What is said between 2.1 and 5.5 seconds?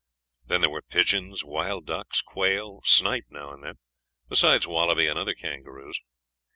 quail, snipe now and then, besides wallaby and other